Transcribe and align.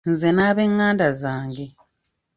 Nze 0.11 0.29
n'abenganda 0.33 1.07
zange. 1.21 1.65